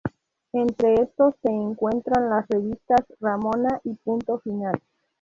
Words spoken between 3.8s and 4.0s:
y